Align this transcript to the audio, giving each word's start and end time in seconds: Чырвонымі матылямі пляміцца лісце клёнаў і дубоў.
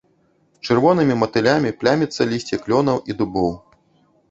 Чырвонымі 0.67 1.17
матылямі 1.25 1.75
пляміцца 1.85 2.29
лісце 2.33 2.61
клёнаў 2.65 2.97
і 3.13 3.21
дубоў. 3.23 3.53